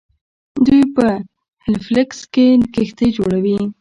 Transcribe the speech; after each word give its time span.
دوی 0.65 0.83
په 0.95 1.05
هیلیفیکس 1.65 2.19
کې 2.33 2.47
کښتۍ 2.73 3.07
جوړوي. 3.17 3.57